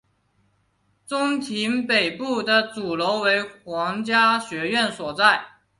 [1.05, 5.45] 中庭北端的主楼为皇家学院所在。